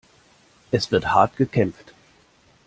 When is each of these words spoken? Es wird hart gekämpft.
Es 0.71 0.89
wird 0.91 1.13
hart 1.13 1.35
gekämpft. 1.37 1.93